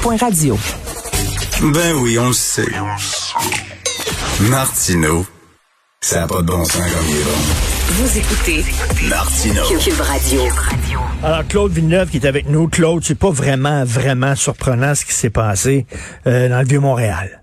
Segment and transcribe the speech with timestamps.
[0.00, 0.56] Point radio.
[1.60, 2.66] Ben oui, on le sait.
[4.48, 5.24] Martineau,
[6.00, 7.30] ça n'a pas de bon sens comme il est bon.
[7.90, 8.64] Vous écoutez
[9.08, 9.62] Martineau.
[9.78, 10.40] Cube Radio.
[11.22, 12.68] Alors, Claude Villeneuve qui est avec nous.
[12.68, 15.86] Claude, c'est pas vraiment, vraiment surprenant ce qui s'est passé
[16.26, 17.42] euh, dans le Vieux-Montréal.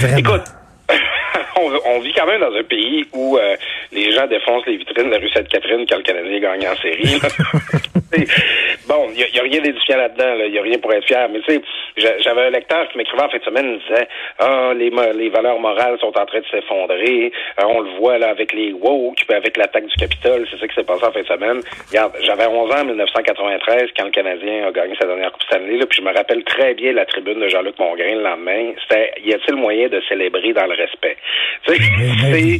[0.00, 0.18] Vraiment.
[0.18, 0.44] Écoute,
[1.60, 3.56] on, on vit quand même dans un pays où euh,
[3.92, 7.20] les gens défoncent les vitrines de la rue Sainte-Catherine quand le Canadien gagne en série.
[9.16, 11.28] n'y a, rien d'édifiant là-dedans, il n'y a rien pour être fier.
[11.30, 11.60] Mais tu sais,
[11.96, 14.08] j'a- j'avais un lecteur qui m'écrivait en fin de semaine, il disait
[14.38, 17.32] Ah, les, les valeurs morales sont en train de s'effondrer.
[17.60, 20.68] Euh, on le voit là avec les woke, puis avec l'attaque du Capitole, c'est ça
[20.68, 21.60] qui s'est passé en fin de semaine.
[21.88, 25.78] Regarde, j'avais 11 ans en 1993 quand le Canadien a gagné sa dernière Coupe Stanley,
[25.78, 28.72] là, puis je me rappelle très bien la tribune de Jean-Luc Mongrain le lendemain.
[28.82, 31.16] C'était Y a-t-il moyen de célébrer dans le respect?
[31.66, 32.58] Tu sais,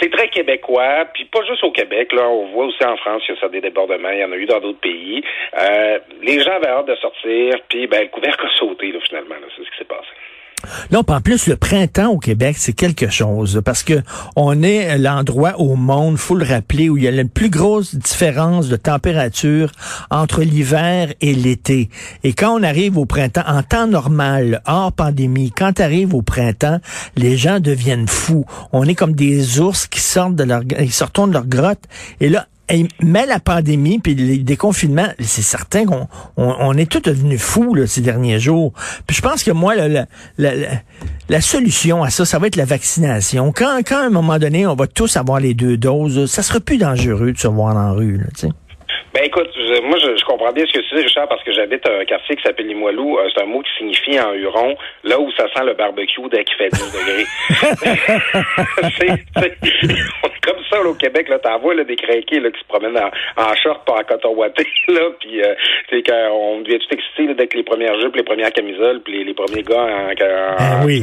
[0.00, 2.12] c'est très québécois, puis pas juste au Québec.
[2.12, 4.10] Là, on voit aussi en France qu'il y a ça des débordements.
[4.10, 5.22] Il y en a eu dans d'autres pays.
[5.58, 9.34] Euh, les gens avaient hâte de sortir, puis ben le couvercle a sauté là, finalement.
[9.56, 10.08] C'est ce qui s'est passé.
[10.90, 13.60] Non, en plus, le printemps au Québec, c'est quelque chose.
[13.64, 14.02] Parce que
[14.36, 17.94] on est l'endroit au monde, faut le rappeler, où il y a la plus grosse
[17.94, 19.72] différence de température
[20.10, 21.88] entre l'hiver et l'été.
[22.24, 26.78] Et quand on arrive au printemps, en temps normal, hors pandémie, quand arrive au printemps,
[27.16, 28.44] les gens deviennent fous.
[28.72, 31.82] On est comme des ours qui sortent de leur, ils se retournent de leur grotte.
[32.20, 32.46] Et là,
[33.02, 37.86] Mais la pandémie puis les déconfinements, c'est certain qu'on on, est tous devenus fous là,
[37.86, 38.72] ces derniers jours.
[39.06, 40.06] Puis je pense que moi, la,
[40.38, 40.52] la,
[41.28, 43.52] la, solution à ça, ça va être la vaccination.
[43.52, 46.60] Quand, quand à un moment donné, on va tous avoir les deux doses, ça sera
[46.60, 48.18] plus dangereux de se voir en rue.
[48.18, 48.50] Là.
[49.14, 51.52] Ben écoute, je- moi je, je comprends bien ce que tu dis, Richard, parce que
[51.52, 53.18] j'habite un quartier qui s'appelle Limoilou.
[53.18, 54.74] Euh, c'est un mot qui signifie en huron
[55.04, 57.24] là où ça sent le barbecue dès qu'il fait 10 degrés.
[58.98, 59.58] c'est, c'est-
[60.22, 62.58] on est comme ça là, au Québec, là, t'en vois là, des craqués là, qui
[62.60, 63.10] se promènent en,
[63.42, 65.54] en short pas en coton ouaté, là, puis euh,
[65.90, 69.18] c'est qu'on devient tout excité là, dès que les premières jupes, les premières camisoles, puis
[69.18, 71.02] les, les premiers gars en, en- Ah oui.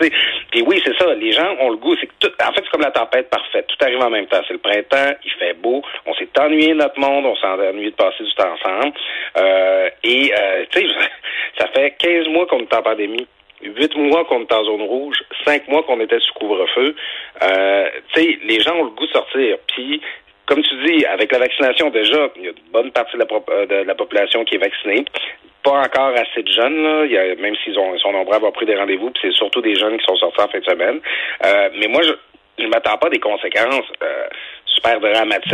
[0.00, 0.12] tu sais,
[0.50, 1.12] Puis oui, c'est ça.
[1.14, 1.94] Les gens ont le goût.
[2.00, 3.66] C'est que tout, en fait, c'est comme la tempête parfaite.
[3.66, 4.40] Tout arrive en même temps.
[4.46, 5.82] C'est le printemps, il fait beau.
[6.06, 7.26] On s'est ennuyé de notre monde.
[7.26, 8.94] On s'est ennuyé de passer du temps ensemble.
[9.36, 10.86] Euh, et, euh, tu sais,
[11.58, 13.26] ça fait 15 mois qu'on est en pandémie.
[13.60, 16.94] Huit mois qu'on est en zone rouge, cinq mois qu'on était sous couvre-feu.
[17.42, 19.56] Euh, tu sais, les gens ont le goût de sortir.
[19.74, 20.00] Puis,
[20.46, 23.66] comme tu dis, avec la vaccination déjà, il y a une bonne partie de la,
[23.66, 25.04] de la population qui est vaccinée.
[25.64, 27.34] Pas encore assez de jeunes, là.
[27.34, 29.98] Même s'ils ont, sont nombreux à avoir pris des rendez-vous, puis c'est surtout des jeunes
[29.98, 31.00] qui sont sortis en fin de semaine.
[31.80, 32.12] Mais moi, je
[32.58, 33.86] je m'attends pas des conséquences
[34.78, 34.98] super.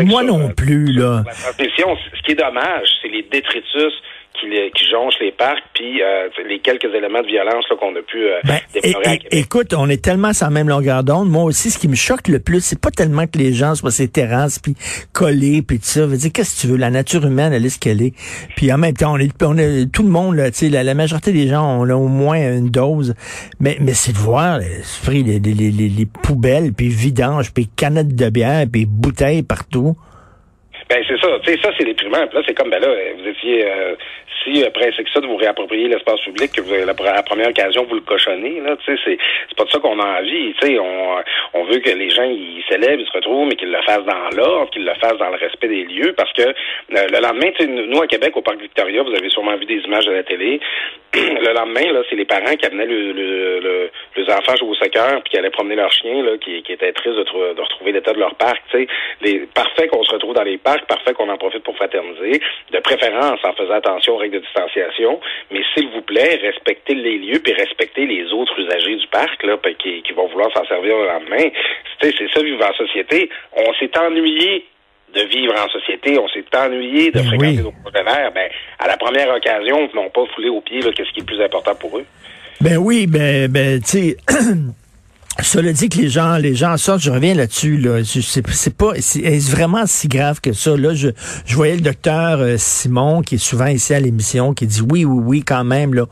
[0.04, 1.22] Moi sur, non euh, plus, là.
[1.26, 3.92] la transmission, ce qui est dommage, c'est les détritus
[4.38, 7.94] qui, les- qui jonchent les parcs, puis euh, les quelques éléments de violence là, qu'on
[7.96, 9.28] a pu euh, Ben, déplorer à Québec.
[9.32, 11.28] écoute, on est tellement la même longueur d'onde.
[11.30, 13.90] Moi aussi, ce qui me choque le plus, c'est pas tellement que les gens soient
[13.90, 14.74] ces terrasses puis
[15.12, 16.00] collés puis tout ça.
[16.00, 16.76] Je veux dire, qu'est-ce que tu veux?
[16.78, 18.12] La nature humaine, elle est ce qu'elle est.
[18.56, 20.50] Puis en même temps, on est, on est tout le monde là.
[20.50, 23.14] Tu sais, la, la majorité des gens ont là, au moins une dose.
[23.60, 28.14] Mais, mais c'est de voir les, les, les, les- les poubelles puis vidanges puis canettes
[28.16, 29.94] de bière puis bouteilles partout.
[30.90, 32.26] Ben c'est ça, tu sais, ça c'est déprimant.
[32.28, 33.94] Puis là, c'est comme ben là, vous étiez euh,
[34.44, 37.48] si après c'est que ça de vous réapproprier l'espace public, que vous avez la, première
[37.48, 39.18] occasion, vous le cochonnez, là, c'est c'est
[39.56, 40.54] pas de ça qu'on a envie.
[40.60, 41.16] Tu sais, on,
[41.54, 44.30] on veut que les gens ils célèbrent, ils se retrouvent, mais qu'ils le fassent dans
[44.36, 46.52] l'ordre, qu'ils le fassent dans le respect des lieux, parce que euh,
[46.90, 50.06] le lendemain, tu nous à Québec, au Parc Victoria, vous avez sûrement vu des images
[50.06, 50.60] de la télé.
[51.14, 54.74] le lendemain, là, c'est les parents qui amenaient le, le, le- les enfants jouer au
[54.74, 57.92] soccer, puis qui allaient promener leurs chiens, là, qui, étaient tristes de, trou- de retrouver
[57.92, 58.60] l'état de leur parc.
[58.70, 58.86] Tu
[59.24, 62.40] sais, parfait qu'on se retrouve dans les parcs, parfait qu'on en profite pour fraterniser,
[62.72, 67.18] de préférence en faisant attention aux règles de distanciation, mais s'il vous plaît, respectez les
[67.18, 70.96] lieux puis respectez les autres usagers du parc là, qui, qui vont vouloir s'en servir
[70.96, 71.50] le lendemain.
[72.00, 73.30] C'est ça vivre en société.
[73.56, 74.66] On s'est ennuyé
[75.14, 77.62] de vivre en société, on s'est ennuyé de Ben fréquenter oui.
[77.62, 78.32] nos partenaires.
[78.32, 81.24] Ben, à la première occasion, ils n'ont pas foulé aux pieds qu'est-ce qui est le
[81.24, 82.04] plus important pour eux?
[82.60, 84.16] Ben oui, ben, ben tu sais.
[85.42, 88.02] Cela dit que les gens, les gens sortent, je reviens là-dessus, là.
[88.04, 90.76] C'est pas, c'est vraiment si grave que ça?
[90.76, 91.08] Là, je,
[91.44, 95.04] je voyais le docteur euh, Simon, qui est souvent ici à l'émission, qui dit oui,
[95.04, 96.06] oui, oui, quand même, là.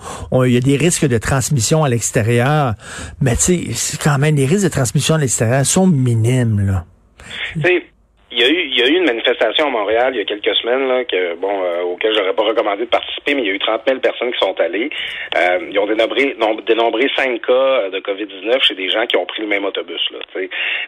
[0.45, 2.75] Il y a des risques de transmission à l'extérieur.
[3.21, 6.85] Mais tu sais, quand même, les risques de transmission à l'extérieur sont minimes, là.
[8.83, 10.55] Y a eu, il y a eu une manifestation à Montréal il y a quelques
[10.57, 13.55] semaines là, que bon euh, auquel j'aurais pas recommandé de participer, mais il y a
[13.55, 14.91] eu 30 000 personnes qui sont allées.
[15.37, 16.37] Euh, ils ont dénombré,
[16.67, 20.01] dénombré 5 cas de COVID-19 chez des gens qui ont pris le même autobus.
[20.11, 20.19] Là,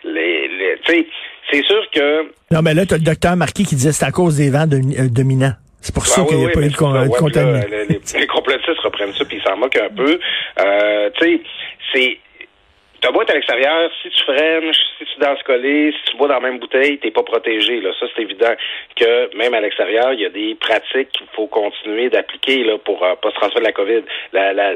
[0.05, 1.09] les, les,
[1.51, 2.23] c'est sûr que...
[2.51, 4.51] Non, mais là, tu as le docteur Marquis qui disait que c'est à cause des
[4.51, 5.53] vents euh, dominants.
[5.81, 7.69] C'est pour ça qu'il n'y a pas eu de, contamination.
[7.71, 10.19] Les, les, complotistes reprennent ça puis ils s'en moquent un peu.
[10.59, 11.41] Euh, tu sais,
[11.93, 12.19] c'est
[13.05, 16.27] T'as beau être à l'extérieur, si tu freines, si tu danses collé, si tu bois
[16.27, 17.83] dans la même bouteille, t'es pas protégé.
[17.83, 17.91] Là.
[18.01, 18.55] Ça, c'est évident
[18.97, 23.05] que même à l'extérieur, il y a des pratiques qu'il faut continuer d'appliquer là pour
[23.05, 24.05] euh, pas se transmettre la COVID.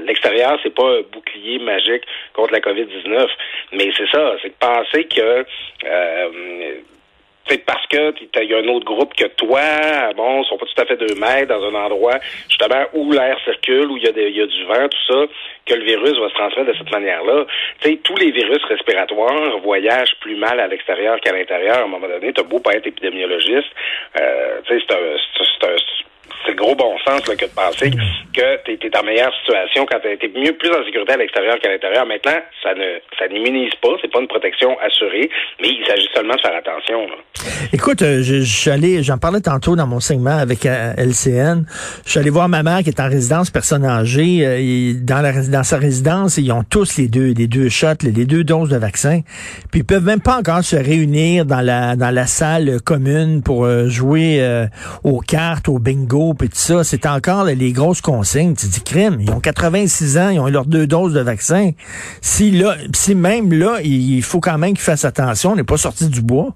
[0.05, 2.03] L'extérieur, c'est pas un bouclier magique
[2.35, 3.29] contre la COVID-19.
[3.73, 5.47] Mais c'est ça, c'est de penser que
[5.87, 6.75] euh,
[7.49, 10.67] c'est parce que il y a un autre groupe que toi, bon, ils sont pas
[10.67, 12.19] tout à fait deux mètres dans un endroit
[12.49, 15.27] justement où l'air circule, où il y, a y a du vent, tout ça,
[15.67, 17.47] que le virus va se transmettre de cette manière-là.
[17.81, 21.79] Tu sais, tous les virus respiratoires voyagent plus mal à l'extérieur qu'à l'intérieur.
[21.79, 23.71] À un moment donné, t'as beau pas être épidémiologiste,
[24.21, 25.19] euh, tu sais, c'est un
[26.47, 29.99] c'est gros bon sens là, que de penser que tu es, en meilleure situation quand
[30.01, 32.07] tu es mieux plus en sécurité à l'extérieur qu'à l'intérieur.
[32.07, 35.31] Maintenant, ça ne ça n'immunise pas, c'est pas une protection assurée,
[35.61, 37.07] mais il s'agit seulement de faire attention.
[37.73, 38.23] Écoute, euh,
[39.03, 41.65] j'en parlais tantôt dans mon segment avec euh, LCN.
[42.05, 44.41] Je suis allé voir ma mère qui est en résidence personne âgée.
[44.43, 48.13] Euh, dans, la, dans sa résidence, ils ont tous les deux, les deux shots, les,
[48.25, 49.21] deux doses de vaccin.
[49.71, 53.69] Puis ils peuvent même pas encore se réunir dans la dans la salle commune pour
[53.87, 54.67] jouer
[55.05, 56.18] aux cartes, au bingo
[56.53, 58.55] ça, c'est encore les grosses consignes.
[58.55, 61.71] Tu dis crime, ils ont 86 ans, ils ont eu leurs deux doses de vaccin.
[62.21, 65.77] Si là, si même là, il faut quand même qu'ils fassent attention, on n'est pas
[65.77, 66.55] sorti du bois.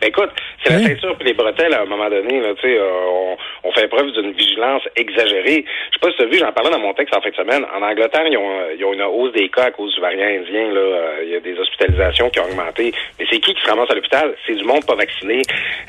[0.00, 0.30] Ben, écoute,
[0.66, 2.40] c'est la ceinture et les bretelles à un moment donné.
[2.40, 5.64] Là, euh, on, on fait preuve d'une vigilance exagérée.
[5.90, 7.34] Je sais pas si tu as vu, j'en parlais dans mon texte en fin de
[7.34, 7.64] semaine.
[7.74, 10.72] En Angleterre, ils ont, ils ont une hausse des cas à cause du variant indien.
[10.72, 10.80] Là.
[10.80, 12.92] Euh, il y a des hospitalisations qui ont augmenté.
[13.18, 14.34] Mais c'est qui qui se ramasse à l'hôpital?
[14.46, 15.42] C'est du monde pas vacciné.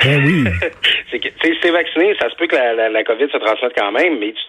[0.03, 0.43] Ben oui.
[1.61, 4.31] c'est vacciné, ça se peut que la, la, la COVID se transmette quand même, mais
[4.31, 4.41] tu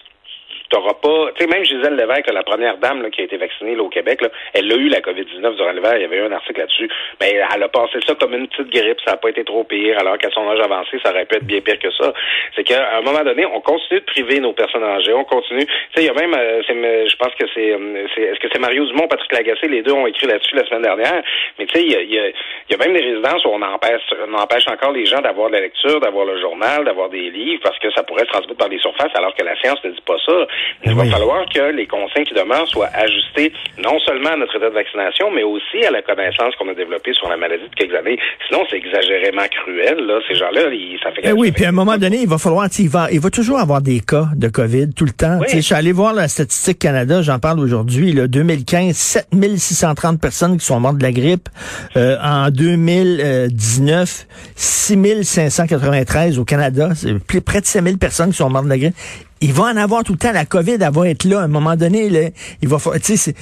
[0.69, 1.33] t'auras pas.
[1.35, 3.89] Tu sais, même Gisèle Lévesque, la première dame là, qui a été vaccinée là, au
[3.89, 5.97] Québec, là, elle a eu la COVID-19 durant l'hiver.
[5.97, 6.89] Il y avait eu un article là-dessus.
[7.21, 8.99] Mais elle a passé ça comme une petite grippe.
[9.05, 9.99] Ça n'a pas été trop pire.
[9.99, 12.13] Alors qu'à son âge avancé, ça aurait pu être bien pire que ça.
[12.57, 15.13] C'est qu'à un moment donné, on continue de priver nos personnes âgées.
[15.13, 15.67] On continue.
[15.67, 18.49] Tu sais, il y a même, euh, je pense que c'est, euh, c'est, est-ce que
[18.53, 21.23] c'est Mario Dumont, Patrick Lagacé, les deux ont écrit là-dessus la semaine dernière.
[21.59, 22.35] Mais tu sais, il y a, y,
[22.71, 25.61] y a, même des résidences où on empêche, on empêche encore les gens d'avoir la
[25.61, 28.79] lecture, d'avoir le journal, d'avoir des livres, parce que ça pourrait se transmettre par les
[28.79, 30.47] surfaces, alors que la science ne dit pas ça.
[30.85, 33.53] Il va falloir que les consignes qui demeurent soient ajustés
[33.83, 37.13] non seulement à notre état de vaccination, mais aussi à la connaissance qu'on a développée
[37.13, 38.19] sur la maladie de quelques années.
[38.47, 40.07] Sinon, c'est exagérément cruel.
[40.07, 40.21] Là.
[40.29, 40.63] Ces gens-là,
[41.03, 41.23] ça fait...
[41.25, 42.69] Eh oui, puis à un moment donné, il va falloir...
[42.79, 45.41] Il va, il va toujours avoir des cas de COVID tout le temps.
[45.49, 48.15] Je suis allé voir la statistique Canada, j'en parle aujourd'hui.
[48.15, 51.49] 2015, 7630 personnes qui sont mortes de la grippe.
[51.97, 56.91] Euh, en 2019, 6593 au Canada.
[56.95, 58.95] C'est près de 5000 personnes qui sont mortes de la grippe
[59.41, 60.33] il va en avoir tout le temps.
[60.33, 61.41] La COVID, elle va être là.
[61.41, 62.33] À un moment donné,
[62.63, 62.79] il va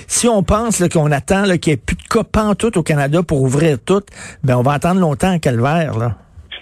[0.09, 3.43] si on pense qu'on attend qu'il n'y ait plus de cas pantoute au Canada pour
[3.43, 4.03] ouvrir tout,
[4.43, 6.15] ben on va attendre longtemps à calvaire.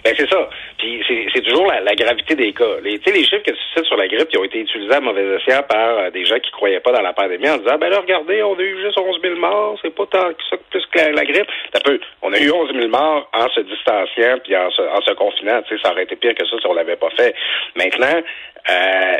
[0.03, 0.37] Ben c'est ça.
[0.77, 1.01] Puis
[1.35, 2.79] c'est toujours la, gravité des cas.
[2.81, 5.35] Les, les chiffres que tu cites sur la grippe qui ont été utilisés à mauvais
[5.35, 7.99] escient par euh, des gens qui croyaient pas dans la pandémie en disant ben là
[7.99, 10.99] regardez, on a eu juste 11 000 morts, c'est pas tant que ça plus que
[10.99, 11.47] la, grippe.
[11.73, 15.01] Ça peut, on a eu 11 000 morts en se distanciant puis en se, en
[15.01, 15.61] se confinant.
[15.81, 17.35] Ça aurait été pire que ça si on l'avait pas fait.
[17.75, 18.21] Maintenant,
[18.69, 19.17] euh,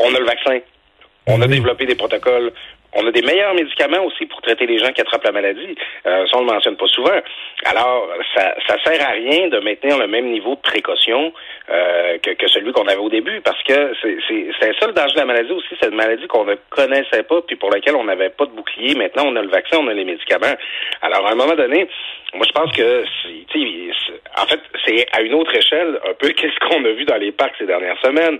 [0.00, 0.58] on a le vaccin.
[1.26, 2.52] On a développé des protocoles.
[2.94, 5.74] On a des meilleurs médicaments aussi pour traiter les gens qui attrapent la maladie.
[6.06, 7.20] Euh, ça, on le mentionne pas souvent.
[7.64, 11.32] Alors, ça, ça sert à rien de maintenir le même niveau de précaution
[11.70, 15.20] euh, que, que, celui qu'on avait au début, parce que c'est ça le danger de
[15.20, 15.74] la maladie aussi.
[15.80, 18.94] C'est une maladie qu'on ne connaissait pas, puis pour laquelle on n'avait pas de bouclier.
[18.94, 20.54] Maintenant, on a le vaccin, on a les médicaments.
[21.00, 21.88] Alors, à un moment donné,
[22.34, 23.04] moi, je pense que,
[24.40, 27.32] en fait, c'est à une autre échelle un peu qu'est-ce qu'on a vu dans les
[27.32, 28.38] parcs ces dernières semaines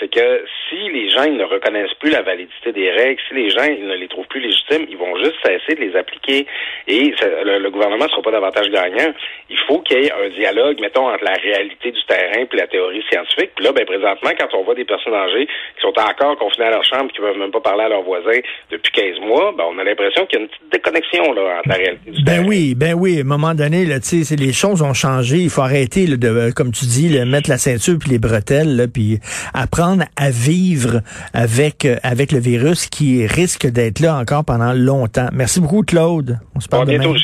[0.00, 3.64] c'est que si les gens ne reconnaissent plus la validité des règles, si les gens
[3.64, 6.46] ils ne les trouvent plus légitimes, ils vont juste cesser de les appliquer
[6.88, 9.12] et le, gouvernement ne sera pas davantage gagnant.
[9.48, 12.66] Il faut qu'il y ait un dialogue, mettons, entre la réalité du terrain et la
[12.66, 13.50] théorie scientifique.
[13.56, 16.70] Puis là, ben, présentement, quand on voit des personnes âgées qui sont encore confinées à
[16.70, 19.64] leur chambre, qui ne peuvent même pas parler à leurs voisins depuis 15 mois, ben,
[19.68, 22.44] on a l'impression qu'il y a une petite déconnexion là, entre la réalité du ben
[22.46, 23.18] oui, ben oui.
[23.18, 23.96] À un moment donné, là,
[24.38, 25.38] les choses ont changé.
[25.38, 28.86] Il faut arrêter, de, comme tu dis, le mettre la ceinture puis les bretelles, là,
[28.92, 29.18] puis
[29.52, 29.83] apprendre
[30.16, 31.00] à vivre
[31.32, 35.28] avec, euh, avec le virus qui risque d'être là encore pendant longtemps.
[35.32, 36.38] Merci beaucoup, Claude.
[36.54, 37.14] On se parle bientôt,